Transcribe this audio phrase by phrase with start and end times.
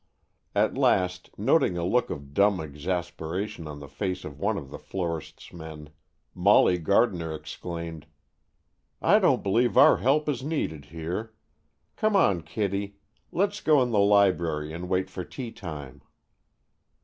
[0.55, 4.79] At last, noting a look of dumb exasperation on the face of one of the
[4.79, 5.91] florist's men,
[6.33, 8.07] Molly Gardner exclaimed,
[8.99, 11.35] "I don't believe our help is needed here;
[11.97, 12.95] come on, Kitty,
[13.31, 16.01] let's go in the library and wait for tea time."